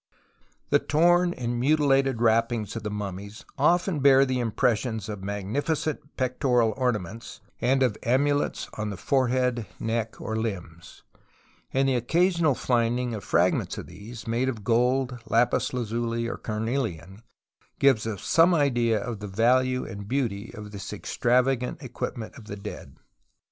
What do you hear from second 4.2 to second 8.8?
the impressions of magnificent pectoral ornaments, and of amulets